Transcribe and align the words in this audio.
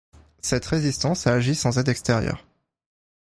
Cette 0.41 0.65
résistance 0.65 1.27
a 1.27 1.33
agi 1.33 1.53
sans 1.53 1.77
aide 1.77 1.87
extérieure. 1.87 2.47